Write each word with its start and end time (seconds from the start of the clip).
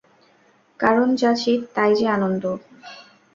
কারণ 0.79 1.07
যা 1.15 1.31
চিৎ, 1.35 1.61
তা-ই 1.75 1.93
যে 1.95 2.05
আনন্দ। 2.07 2.43